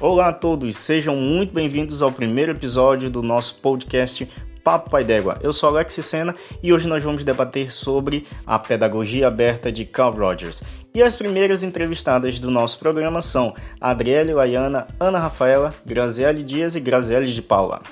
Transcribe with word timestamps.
Olá 0.00 0.28
a 0.28 0.32
todos, 0.32 0.76
sejam 0.78 1.16
muito 1.16 1.52
bem-vindos 1.52 2.02
ao 2.02 2.12
primeiro 2.12 2.52
episódio 2.52 3.10
do 3.10 3.20
nosso 3.20 3.56
podcast 3.56 4.28
Papo 4.62 4.90
Pai 4.90 5.02
d'Égua. 5.02 5.40
Eu 5.42 5.52
sou 5.52 5.68
Alex 5.68 5.94
Sena 5.94 6.36
e 6.62 6.72
hoje 6.72 6.86
nós 6.86 7.02
vamos 7.02 7.24
debater 7.24 7.72
sobre 7.72 8.24
a 8.46 8.60
pedagogia 8.60 9.26
aberta 9.26 9.72
de 9.72 9.84
Carl 9.84 10.12
Rogers. 10.12 10.62
E 10.94 11.02
as 11.02 11.16
primeiras 11.16 11.64
entrevistadas 11.64 12.38
do 12.38 12.48
nosso 12.48 12.78
programa 12.78 13.20
são 13.20 13.52
Adriele 13.80 14.32
Laiana, 14.32 14.86
Ana 15.00 15.18
Rafaela, 15.18 15.74
Graziele 15.84 16.44
Dias 16.44 16.76
e 16.76 16.80
Graziele 16.80 17.26
de 17.26 17.42
Paula. 17.42 17.82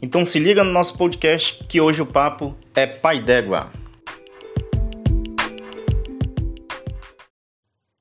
Então 0.00 0.24
se 0.24 0.38
liga 0.38 0.62
no 0.62 0.70
nosso 0.70 0.96
podcast 0.96 1.64
que 1.64 1.80
hoje 1.80 2.02
o 2.02 2.06
papo 2.06 2.54
é 2.72 2.86
Pai 2.86 3.18
d'Égua. 3.18 3.83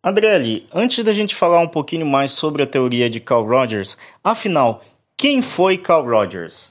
Adriele, 0.06 0.68
antes 0.74 1.02
da 1.02 1.14
gente 1.14 1.34
falar 1.34 1.62
um 1.62 1.68
pouquinho 1.68 2.06
mais 2.06 2.34
sobre 2.34 2.62
a 2.62 2.68
teoria 2.68 3.10
de 3.10 3.22
Carl 3.22 3.48
Rogers, 3.48 3.96
afinal, 4.22 4.82
quem 5.16 5.42
foi 5.42 5.78
Carl 5.78 6.04
Rogers? 6.06 6.68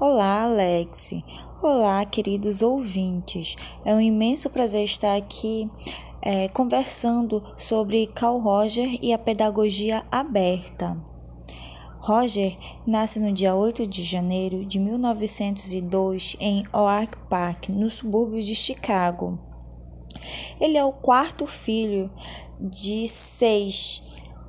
Olá, 0.00 0.42
Alex. 0.42 1.12
Olá, 1.62 2.04
queridos 2.04 2.60
ouvintes. 2.60 3.54
É 3.84 3.94
um 3.94 4.00
imenso 4.00 4.50
prazer 4.50 4.82
estar 4.82 5.14
aqui 5.14 5.70
é, 6.20 6.48
conversando 6.48 7.40
sobre 7.56 8.08
Carl 8.08 8.40
Roger 8.40 8.98
e 9.00 9.12
a 9.12 9.18
pedagogia 9.18 10.02
aberta. 10.10 11.00
Roger 12.00 12.58
nasce 12.84 13.20
no 13.20 13.32
dia 13.32 13.54
8 13.54 13.86
de 13.86 14.02
janeiro 14.02 14.66
de 14.66 14.80
1902 14.80 16.36
em 16.40 16.64
Oak 16.72 17.16
Park, 17.30 17.68
no 17.68 17.88
subúrbio 17.88 18.42
de 18.42 18.56
Chicago. 18.56 19.51
Ele 20.60 20.76
é 20.76 20.84
o 20.84 20.92
quarto 20.92 21.46
filho 21.46 22.10
de 22.60 23.08
seis 23.08 24.02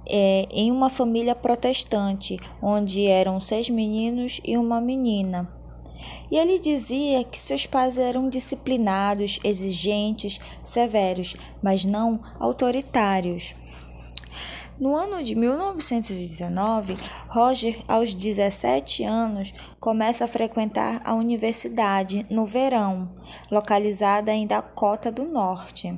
é, 0.08 0.48
em 0.52 0.72
uma 0.72 0.90
família 0.90 1.36
protestante, 1.36 2.38
onde 2.62 3.06
eram 3.06 3.40
seis 3.40 3.70
meninos 3.70 4.42
e 4.44 4.58
uma 4.58 4.82
menina. 4.82 5.50
E 6.30 6.38
ele 6.38 6.60
dizia 6.60 7.24
que 7.24 7.38
seus 7.38 7.66
pais 7.66 7.98
eram 7.98 8.28
disciplinados, 8.30 9.40
exigentes, 9.44 10.40
severos, 10.62 11.36
mas 11.62 11.86
não 11.86 12.20
autoritários. 12.40 13.54
No 14.84 14.98
ano 14.98 15.24
de 15.24 15.34
1919, 15.34 16.98
Roger, 17.30 17.82
aos 17.88 18.14
17 18.14 19.06
anos, 19.06 19.54
começa 19.80 20.26
a 20.26 20.28
frequentar 20.28 21.02
a 21.06 21.14
universidade 21.14 22.26
no 22.30 22.46
verão, 22.46 23.10
localizada 23.50 24.34
em 24.34 24.46
Dakota 24.46 25.10
do 25.10 25.24
Norte. 25.24 25.98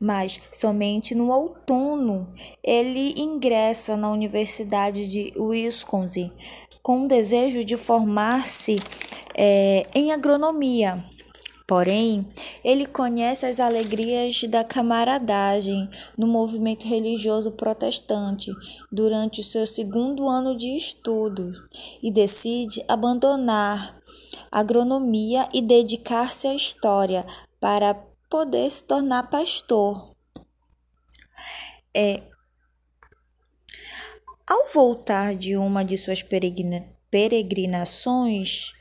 Mas 0.00 0.38
somente 0.52 1.16
no 1.16 1.32
outono 1.32 2.32
ele 2.62 3.12
ingressa 3.20 3.96
na 3.96 4.08
Universidade 4.08 5.08
de 5.08 5.32
Wisconsin 5.36 6.30
com 6.80 7.06
o 7.06 7.08
desejo 7.08 7.64
de 7.64 7.76
formar-se 7.76 8.76
é, 9.36 9.84
em 9.92 10.12
agronomia. 10.12 11.02
Porém, 11.66 12.26
ele 12.62 12.84
conhece 12.84 13.46
as 13.46 13.58
alegrias 13.58 14.42
da 14.44 14.62
camaradagem 14.62 15.88
no 16.16 16.26
movimento 16.26 16.86
religioso 16.86 17.52
protestante 17.52 18.52
durante 18.92 19.40
o 19.40 19.44
seu 19.44 19.66
segundo 19.66 20.28
ano 20.28 20.54
de 20.54 20.76
estudo 20.76 21.52
e 22.02 22.12
decide 22.12 22.84
abandonar 22.86 23.98
agronomia 24.52 25.48
e 25.54 25.62
dedicar-se 25.62 26.46
à 26.46 26.54
história 26.54 27.24
para 27.58 27.94
poder 28.28 28.70
se 28.70 28.84
tornar 28.84 29.30
pastor. 29.30 30.14
É, 31.96 32.22
ao 34.46 34.68
voltar 34.74 35.34
de 35.34 35.56
uma 35.56 35.82
de 35.82 35.96
suas 35.96 36.22
peregrinações, 37.10 38.74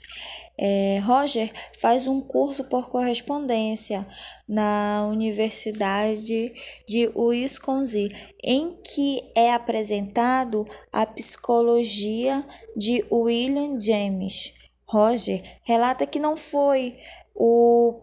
é, 0.58 1.00
Roger 1.04 1.52
faz 1.80 2.08
um 2.08 2.22
curso 2.22 2.64
por 2.66 2.90
correspondência 2.90 4.06
na 4.48 5.08
Universidade 5.10 6.54
de 6.88 7.12
Wisconsin, 7.16 8.10
em 8.44 8.76
que 8.84 9.24
é 9.36 9.52
apresentado 9.52 10.68
a 10.92 11.06
psicologia 11.06 12.46
de 12.76 13.04
William 13.12 13.80
James. 13.80 14.54
Roger 14.86 15.42
relata 15.64 16.06
que 16.06 16.20
não 16.20 16.38
foi 16.38 16.96
o 17.36 18.00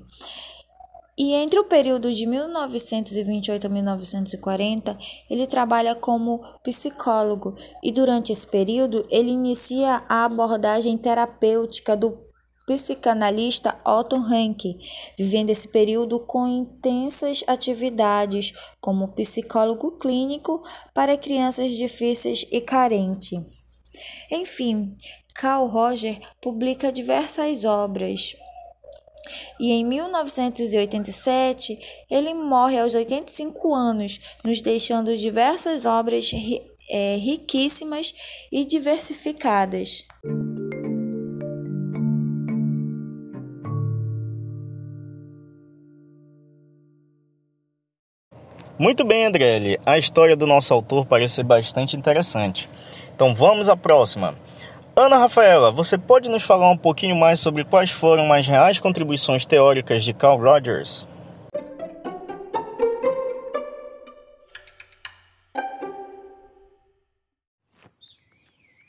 E 1.16 1.34
entre 1.34 1.58
o 1.58 1.64
período 1.64 2.12
de 2.12 2.26
1928 2.26 3.66
a 3.66 3.70
1940, 3.70 4.98
ele 5.28 5.46
trabalha 5.46 5.94
como 5.94 6.42
psicólogo 6.62 7.54
e 7.82 7.92
durante 7.92 8.32
esse 8.32 8.46
período 8.46 9.06
ele 9.10 9.30
inicia 9.30 10.02
a 10.08 10.24
abordagem 10.24 10.96
terapêutica 10.96 11.94
do 11.94 12.18
psicanalista 12.66 13.78
Otto 13.84 14.16
Rank, 14.16 14.62
vivendo 15.18 15.50
esse 15.50 15.68
período 15.68 16.20
com 16.20 16.46
intensas 16.46 17.44
atividades 17.46 18.54
como 18.80 19.08
psicólogo 19.08 19.98
clínico 19.98 20.62
para 20.94 21.16
crianças 21.16 21.72
difíceis 21.72 22.46
e 22.50 22.60
carentes. 22.60 23.38
Enfim, 24.31 24.94
Carl 25.34 25.66
Roger 25.66 26.19
publica 26.40 26.92
diversas 26.92 27.64
obras. 27.64 28.34
E 29.60 29.72
em 29.72 29.84
1987, 29.84 31.78
ele 32.10 32.34
morre 32.34 32.78
aos 32.78 32.94
85 32.94 33.74
anos, 33.74 34.20
nos 34.44 34.62
deixando 34.62 35.16
diversas 35.16 35.86
obras 35.86 36.30
é, 36.90 37.16
riquíssimas 37.16 38.12
e 38.50 38.64
diversificadas. 38.64 40.04
Muito 48.78 49.04
bem, 49.04 49.26
Andrelli. 49.26 49.78
A 49.86 49.96
história 49.96 50.34
do 50.34 50.44
nosso 50.44 50.75
autor 50.75 51.06
parece 51.06 51.42
bastante 51.44 51.96
interessante. 51.96 52.68
Então 53.14 53.32
vamos 53.32 53.68
à 53.68 53.76
próxima. 53.76 54.34
Ana 54.94 55.16
Rafaela, 55.16 55.72
você 55.72 55.96
pode 55.96 56.28
nos 56.28 56.42
falar 56.42 56.70
um 56.70 56.76
pouquinho 56.76 57.16
mais 57.16 57.40
sobre 57.40 57.64
quais 57.64 57.90
foram 57.90 58.30
as 58.30 58.46
reais 58.46 58.78
contribuições 58.78 59.46
teóricas 59.46 60.04
de 60.04 60.12
Carl 60.12 60.38
Rogers? 60.38 61.08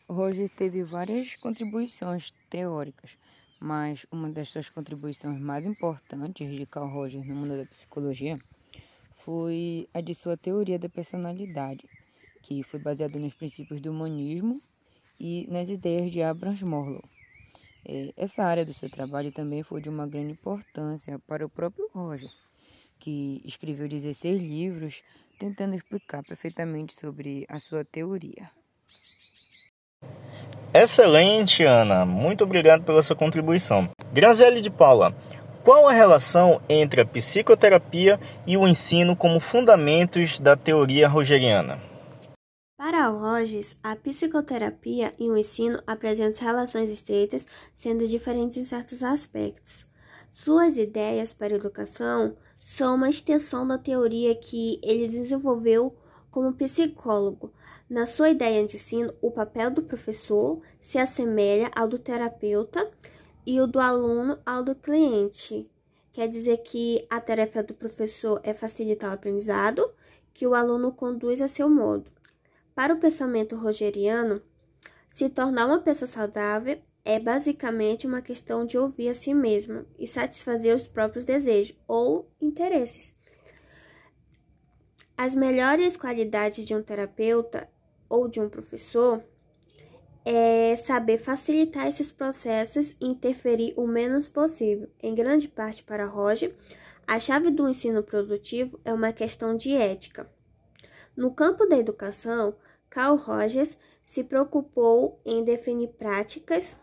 Roger 0.10 0.50
teve 0.50 0.84
várias 0.84 1.38
contribuições 1.38 2.34
teóricas, 2.50 3.18
mas 3.58 4.06
uma 4.12 4.30
das 4.30 4.50
suas 4.50 4.70
contribuições 4.70 5.40
mais 5.40 5.66
importantes 5.66 6.54
de 6.54 6.66
Carl 6.66 6.90
Roger 6.90 7.26
no 7.26 7.34
mundo 7.34 7.56
da 7.56 7.64
psicologia 7.64 8.38
foi 9.16 9.88
a 9.94 10.02
de 10.02 10.14
sua 10.14 10.36
teoria 10.36 10.78
da 10.78 10.90
personalidade, 10.90 11.88
que 12.42 12.62
foi 12.62 12.82
baseada 12.82 13.18
nos 13.18 13.34
princípios 13.34 13.80
do 13.80 13.90
humanismo 13.90 14.62
e 15.24 15.48
nas 15.50 15.70
ideias 15.70 16.12
de 16.12 16.22
Abraham 16.22 16.66
Maslow. 16.66 17.04
É, 17.86 18.14
essa 18.18 18.44
área 18.44 18.66
do 18.66 18.74
seu 18.74 18.90
trabalho 18.90 19.32
também 19.32 19.64
foi 19.64 19.82
de 19.82 19.88
uma 19.88 20.06
grande 20.06 20.34
importância 20.34 21.18
para 21.26 21.46
o 21.46 21.50
próprio 21.50 21.90
Roger, 21.94 22.30
que 23.00 23.42
escreveu 23.46 23.88
16 23.88 24.42
livros 24.42 25.02
tentando 25.40 25.76
explicar 25.76 26.24
perfeitamente 26.24 26.94
sobre 26.94 27.46
a 27.48 27.58
sua 27.58 27.86
teoria. 27.86 28.52
Excelente, 30.74 31.64
Ana. 31.64 32.06
Muito 32.06 32.44
obrigado 32.44 32.84
pela 32.84 33.02
sua 33.02 33.16
contribuição. 33.16 33.90
Graziele 34.12 34.60
de 34.60 34.70
Paula, 34.70 35.16
qual 35.64 35.88
a 35.88 35.94
relação 35.94 36.62
entre 36.68 37.00
a 37.00 37.06
psicoterapia 37.06 38.20
e 38.46 38.58
o 38.58 38.68
ensino 38.68 39.16
como 39.16 39.40
fundamentos 39.40 40.38
da 40.38 40.58
teoria 40.58 41.08
rogeriana? 41.08 41.93
Para 42.84 43.08
Rogers, 43.08 43.78
a 43.82 43.96
psicoterapia 43.96 45.14
e 45.18 45.30
o 45.30 45.38
ensino 45.38 45.82
apresentam 45.88 46.46
relações 46.46 46.92
estreitas, 46.92 47.48
sendo 47.74 48.06
diferentes 48.06 48.58
em 48.58 48.66
certos 48.66 49.02
aspectos. 49.02 49.86
Suas 50.30 50.76
ideias 50.76 51.34
para 51.34 51.54
a 51.54 51.56
educação 51.56 52.36
são 52.60 52.96
uma 52.96 53.08
extensão 53.08 53.66
da 53.66 53.78
teoria 53.78 54.36
que 54.36 54.82
ele 54.84 55.08
desenvolveu 55.08 55.96
como 56.30 56.52
psicólogo, 56.56 57.54
na 57.90 58.06
sua 58.06 58.32
ideia 58.32 58.66
de 58.66 58.76
ensino, 58.76 59.14
o 59.22 59.32
papel 59.32 59.72
do 59.72 59.84
professor 59.84 60.62
se 60.82 60.98
assemelha 60.98 61.72
ao 61.74 61.88
do 61.88 61.98
terapeuta 61.98 62.92
e 63.46 63.62
o 63.62 63.66
do 63.66 63.80
aluno 63.80 64.38
ao 64.46 64.62
do 64.62 64.76
cliente. 64.76 65.72
Quer 66.12 66.28
dizer 66.28 66.58
que 66.58 67.08
a 67.10 67.22
tarefa 67.22 67.64
do 67.64 67.74
professor 67.74 68.42
é 68.44 68.54
facilitar 68.54 69.12
o 69.12 69.14
aprendizado, 69.14 69.90
que 70.34 70.46
o 70.46 70.54
aluno 70.54 70.92
conduz 70.92 71.42
a 71.42 71.48
seu 71.48 71.70
modo. 71.70 72.13
Para 72.76 72.94
o 72.94 73.00
pensamento 73.00 73.56
rogeriano, 73.56 74.42
se 75.08 75.30
tornar 75.30 75.68
uma 75.68 75.80
pessoa 75.80 76.08
saudável 76.08 76.82
é 77.06 77.20
basicamente 77.20 78.08
uma 78.08 78.22
questão 78.22 78.66
de 78.66 78.78
ouvir 78.78 79.10
a 79.10 79.14
si 79.14 79.34
mesmo 79.34 79.86
e 80.00 80.08
satisfazer 80.08 80.76
os 80.76 80.88
próprios 80.88 81.26
desejos 81.26 81.78
ou 81.88 82.30
interesses. 82.42 83.16
As 85.16 85.36
melhores 85.36 85.96
qualidades 85.96 86.66
de 86.66 86.74
um 86.74 86.82
terapeuta 86.82 87.70
ou 88.10 88.28
de 88.28 88.40
um 88.40 88.50
professor 88.50 89.24
é 90.26 90.76
saber 90.78 91.18
facilitar 91.20 91.88
esses 91.88 92.12
processos 92.12 92.96
e 93.00 93.06
interferir 93.06 93.74
o 93.78 93.86
menos 93.86 94.28
possível. 94.28 94.90
Em 95.02 95.14
grande 95.14 95.48
parte 95.48 95.84
para 95.84 96.06
Roger, 96.06 96.56
a 97.06 97.20
chave 97.20 97.52
do 97.52 97.68
ensino 97.70 98.02
produtivo 98.02 98.80
é 98.84 98.92
uma 98.92 99.12
questão 99.12 99.56
de 99.56 99.76
ética. 99.76 100.28
No 101.16 101.32
campo 101.32 101.66
da 101.66 101.78
educação, 101.78 102.56
Carl 102.90 103.16
Rogers 103.16 103.78
se 104.04 104.24
preocupou 104.24 105.20
em 105.26 105.44
definir 105.44 105.90
práticas 105.90 106.80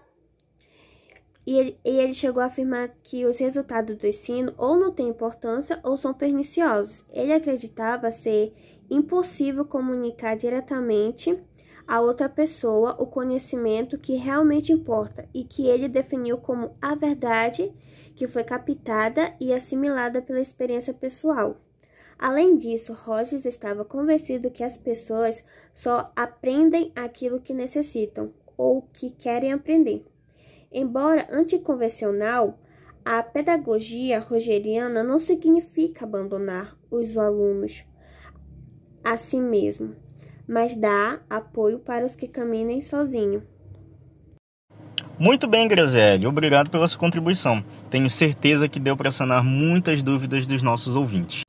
e 1.46 1.58
ele, 1.58 1.78
e 1.84 1.98
ele, 1.98 2.14
chegou 2.14 2.42
a 2.42 2.46
afirmar 2.46 2.90
que 3.02 3.24
os 3.24 3.38
resultados 3.38 3.96
do 3.96 4.06
ensino 4.06 4.54
ou 4.56 4.78
não 4.78 4.92
têm 4.92 5.08
importância 5.08 5.80
ou 5.82 5.96
são 5.96 6.12
perniciosos. 6.12 7.04
Ele 7.10 7.32
acreditava 7.32 8.10
ser 8.10 8.54
impossível 8.90 9.64
comunicar 9.64 10.36
diretamente 10.36 11.42
a 11.88 12.00
outra 12.00 12.28
pessoa 12.28 12.94
o 13.00 13.06
conhecimento 13.06 13.98
que 13.98 14.14
realmente 14.14 14.72
importa 14.72 15.28
e 15.34 15.42
que 15.42 15.66
ele 15.66 15.88
definiu 15.88 16.38
como 16.38 16.76
a 16.80 16.94
verdade 16.94 17.74
que 18.14 18.28
foi 18.28 18.44
captada 18.44 19.34
e 19.40 19.52
assimilada 19.52 20.22
pela 20.22 20.40
experiência 20.40 20.94
pessoal. 20.94 21.56
Além 22.20 22.54
disso, 22.54 22.92
Rogers 22.92 23.46
estava 23.46 23.82
convencido 23.82 24.50
que 24.50 24.62
as 24.62 24.76
pessoas 24.76 25.42
só 25.74 26.12
aprendem 26.14 26.92
aquilo 26.94 27.40
que 27.40 27.54
necessitam 27.54 28.30
ou 28.58 28.82
que 28.92 29.08
querem 29.08 29.54
aprender. 29.54 30.04
Embora 30.70 31.26
anticonvencional, 31.32 32.58
a 33.02 33.22
pedagogia 33.22 34.20
rogeriana 34.20 35.02
não 35.02 35.16
significa 35.16 36.04
abandonar 36.04 36.76
os 36.90 37.16
alunos 37.16 37.86
a 39.02 39.16
si 39.16 39.40
mesmo, 39.40 39.96
mas 40.46 40.74
dá 40.74 41.20
apoio 41.30 41.78
para 41.78 42.04
os 42.04 42.14
que 42.14 42.28
caminhem 42.28 42.82
sozinho. 42.82 43.42
Muito 45.18 45.48
bem, 45.48 45.66
Graziele, 45.66 46.26
obrigado 46.26 46.68
pela 46.70 46.86
sua 46.86 47.00
contribuição. 47.00 47.64
Tenho 47.88 48.10
certeza 48.10 48.68
que 48.68 48.78
deu 48.78 48.94
para 48.94 49.10
sanar 49.10 49.42
muitas 49.42 50.02
dúvidas 50.02 50.44
dos 50.44 50.60
nossos 50.60 50.94
ouvintes. 50.94 51.42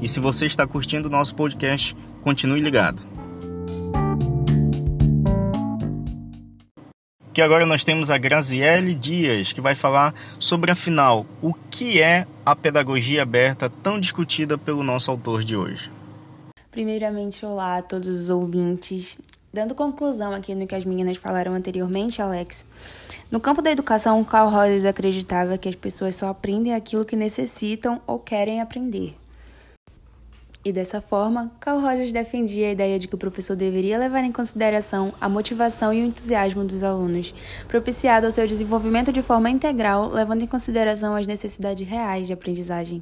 E 0.00 0.08
se 0.08 0.20
você 0.20 0.46
está 0.46 0.66
curtindo 0.66 1.08
o 1.08 1.10
nosso 1.10 1.34
podcast, 1.34 1.96
continue 2.22 2.60
ligado. 2.60 3.16
que 7.36 7.42
agora 7.42 7.66
nós 7.66 7.84
temos 7.84 8.10
a 8.10 8.16
Graziele 8.16 8.94
Dias, 8.94 9.52
que 9.52 9.60
vai 9.60 9.74
falar 9.74 10.14
sobre, 10.38 10.70
afinal, 10.70 11.26
o 11.42 11.52
que 11.52 12.00
é 12.00 12.26
a 12.46 12.56
pedagogia 12.56 13.20
aberta 13.20 13.68
tão 13.68 14.00
discutida 14.00 14.56
pelo 14.56 14.82
nosso 14.82 15.10
autor 15.10 15.44
de 15.44 15.54
hoje. 15.54 15.92
Primeiramente, 16.70 17.44
olá 17.44 17.76
a 17.76 17.82
todos 17.82 18.08
os 18.08 18.30
ouvintes. 18.30 19.18
Dando 19.52 19.74
conclusão 19.74 20.32
aqui 20.32 20.54
no 20.54 20.66
que 20.66 20.74
as 20.74 20.86
meninas 20.86 21.18
falaram 21.18 21.52
anteriormente, 21.52 22.22
Alex, 22.22 22.64
no 23.30 23.38
campo 23.38 23.60
da 23.60 23.70
educação, 23.70 24.24
Carl 24.24 24.48
Rogers 24.48 24.86
acreditava 24.86 25.58
que 25.58 25.68
as 25.68 25.74
pessoas 25.74 26.16
só 26.16 26.30
aprendem 26.30 26.72
aquilo 26.72 27.04
que 27.04 27.16
necessitam 27.16 28.00
ou 28.06 28.18
querem 28.18 28.62
aprender. 28.62 29.14
E 30.66 30.72
dessa 30.72 31.00
forma, 31.00 31.52
Carl 31.60 31.80
Rogers 31.80 32.10
defendia 32.10 32.66
a 32.66 32.72
ideia 32.72 32.98
de 32.98 33.06
que 33.06 33.14
o 33.14 33.18
professor 33.18 33.54
deveria 33.54 33.96
levar 33.96 34.24
em 34.24 34.32
consideração 34.32 35.14
a 35.20 35.28
motivação 35.28 35.94
e 35.94 36.02
o 36.02 36.04
entusiasmo 36.04 36.64
dos 36.64 36.82
alunos, 36.82 37.32
propiciado 37.68 38.26
ao 38.26 38.32
seu 38.32 38.48
desenvolvimento 38.48 39.12
de 39.12 39.22
forma 39.22 39.48
integral, 39.48 40.08
levando 40.08 40.42
em 40.42 40.46
consideração 40.48 41.14
as 41.14 41.24
necessidades 41.24 41.86
reais 41.86 42.26
de 42.26 42.32
aprendizagem. 42.32 43.00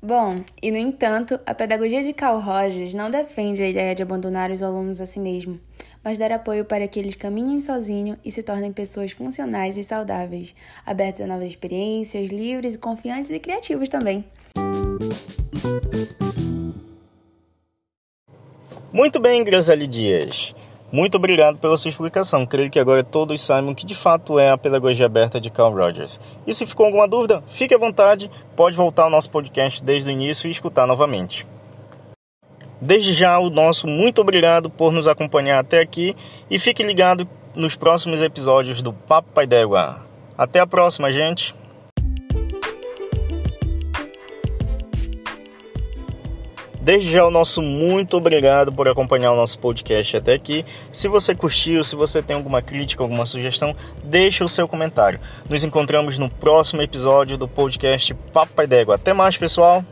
Bom, 0.00 0.44
e 0.62 0.70
no 0.70 0.76
entanto, 0.76 1.40
a 1.44 1.52
pedagogia 1.52 2.04
de 2.04 2.12
Carl 2.12 2.38
Rogers 2.38 2.94
não 2.94 3.10
defende 3.10 3.60
a 3.60 3.68
ideia 3.68 3.92
de 3.92 4.04
abandonar 4.04 4.52
os 4.52 4.62
alunos 4.62 5.00
a 5.00 5.06
si 5.06 5.18
mesmo, 5.18 5.58
mas 6.04 6.16
dar 6.16 6.30
apoio 6.30 6.64
para 6.64 6.86
que 6.86 7.00
eles 7.00 7.16
caminhem 7.16 7.60
sozinhos 7.60 8.18
e 8.24 8.30
se 8.30 8.44
tornem 8.44 8.72
pessoas 8.72 9.10
funcionais 9.10 9.76
e 9.76 9.82
saudáveis, 9.82 10.54
abertos 10.86 11.22
a 11.22 11.26
novas 11.26 11.48
experiências, 11.48 12.28
livres 12.28 12.76
confiantes 12.76 13.32
e 13.32 13.40
criativos 13.40 13.88
também. 13.88 14.24
Muito 18.98 19.20
bem, 19.20 19.44
Graziele 19.44 19.86
Dias. 19.86 20.52
Muito 20.90 21.14
obrigado 21.14 21.56
pela 21.56 21.76
sua 21.76 21.88
explicação. 21.88 22.44
Creio 22.44 22.68
que 22.68 22.80
agora 22.80 23.04
todos 23.04 23.40
saibam 23.40 23.72
que 23.72 23.86
de 23.86 23.94
fato 23.94 24.40
é 24.40 24.50
a 24.50 24.58
pedagogia 24.58 25.06
aberta 25.06 25.40
de 25.40 25.50
Carl 25.50 25.72
Rogers. 25.72 26.20
E 26.44 26.52
se 26.52 26.66
ficou 26.66 26.84
alguma 26.84 27.06
dúvida, 27.06 27.40
fique 27.46 27.72
à 27.72 27.78
vontade, 27.78 28.28
pode 28.56 28.76
voltar 28.76 29.04
ao 29.04 29.10
nosso 29.10 29.30
podcast 29.30 29.84
desde 29.84 30.10
o 30.10 30.12
início 30.12 30.48
e 30.48 30.50
escutar 30.50 30.84
novamente. 30.84 31.46
Desde 32.80 33.14
já, 33.14 33.38
o 33.38 33.48
nosso 33.48 33.86
muito 33.86 34.20
obrigado 34.20 34.68
por 34.68 34.92
nos 34.92 35.06
acompanhar 35.06 35.60
até 35.60 35.78
aqui 35.80 36.16
e 36.50 36.58
fique 36.58 36.82
ligado 36.82 37.28
nos 37.54 37.76
próximos 37.76 38.20
episódios 38.20 38.82
do 38.82 38.92
Papo 38.92 39.30
Pai 39.32 39.46
d'Égua. 39.46 40.04
Até 40.36 40.58
a 40.58 40.66
próxima, 40.66 41.12
gente! 41.12 41.54
Desde 46.88 47.10
já 47.10 47.26
o 47.26 47.30
nosso 47.30 47.60
muito 47.60 48.16
obrigado 48.16 48.72
por 48.72 48.88
acompanhar 48.88 49.32
o 49.32 49.36
nosso 49.36 49.58
podcast 49.58 50.16
até 50.16 50.32
aqui. 50.32 50.64
Se 50.90 51.06
você 51.06 51.34
curtiu, 51.34 51.84
se 51.84 51.94
você 51.94 52.22
tem 52.22 52.34
alguma 52.34 52.62
crítica, 52.62 53.02
alguma 53.02 53.26
sugestão, 53.26 53.76
deixe 54.02 54.42
o 54.42 54.48
seu 54.48 54.66
comentário. 54.66 55.20
Nos 55.50 55.62
encontramos 55.62 56.16
no 56.16 56.30
próximo 56.30 56.80
episódio 56.80 57.36
do 57.36 57.46
podcast 57.46 58.14
Papo 58.32 58.54
Pai 58.54 58.66
d'Égua. 58.66 58.94
Até 58.94 59.12
mais, 59.12 59.36
pessoal! 59.36 59.84